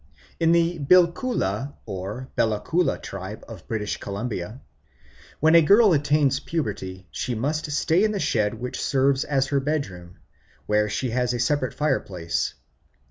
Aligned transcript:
In 0.39 0.51
the 0.51 0.79
Bilqula 0.79 1.75
or 1.85 2.31
Bella 2.35 2.59
Coola 2.61 2.99
tribe 2.99 3.45
of 3.47 3.67
British 3.67 3.97
Columbia, 3.97 4.59
when 5.39 5.53
a 5.53 5.61
girl 5.61 5.93
attains 5.93 6.39
puberty 6.39 7.07
she 7.11 7.35
must 7.35 7.69
stay 7.71 8.03
in 8.03 8.11
the 8.11 8.19
shed 8.19 8.55
which 8.55 8.81
serves 8.81 9.23
as 9.23 9.49
her 9.49 9.59
bedroom, 9.59 10.15
where 10.65 10.89
she 10.89 11.11
has 11.11 11.35
a 11.35 11.39
separate 11.39 11.75
fireplace. 11.75 12.55